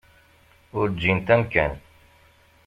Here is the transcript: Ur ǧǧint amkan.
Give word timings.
Ur 0.77 0.87
ǧǧint 0.93 1.27
amkan. 1.35 1.73